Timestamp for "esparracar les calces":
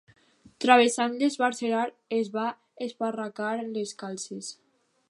2.87-4.53